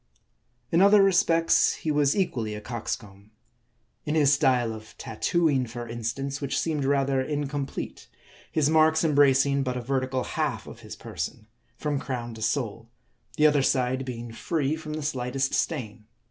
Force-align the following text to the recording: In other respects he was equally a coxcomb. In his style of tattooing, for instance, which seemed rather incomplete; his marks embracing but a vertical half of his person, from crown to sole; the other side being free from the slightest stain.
In 0.71 0.81
other 0.81 1.03
respects 1.03 1.73
he 1.75 1.91
was 1.91 2.15
equally 2.17 2.55
a 2.55 2.59
coxcomb. 2.59 3.29
In 4.03 4.15
his 4.15 4.33
style 4.33 4.73
of 4.73 4.97
tattooing, 4.97 5.67
for 5.67 5.87
instance, 5.87 6.41
which 6.41 6.59
seemed 6.59 6.85
rather 6.85 7.21
incomplete; 7.21 8.07
his 8.51 8.67
marks 8.67 9.03
embracing 9.03 9.61
but 9.61 9.77
a 9.77 9.81
vertical 9.81 10.23
half 10.23 10.65
of 10.65 10.79
his 10.79 10.95
person, 10.95 11.45
from 11.77 11.99
crown 11.99 12.33
to 12.33 12.41
sole; 12.41 12.89
the 13.37 13.45
other 13.45 13.61
side 13.61 14.03
being 14.03 14.31
free 14.33 14.75
from 14.75 14.93
the 14.93 15.03
slightest 15.03 15.53
stain. 15.53 16.07